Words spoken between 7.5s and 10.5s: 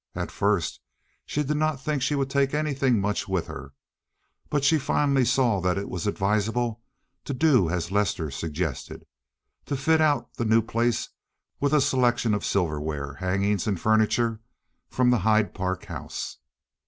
as Lester suggested—to fit out the